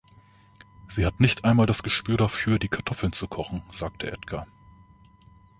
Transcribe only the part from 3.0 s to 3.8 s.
zu kochen“,